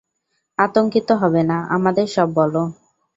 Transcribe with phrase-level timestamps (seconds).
[0.59, 2.61] আতঙ্কিত হবে না, আমাদের সব বলো।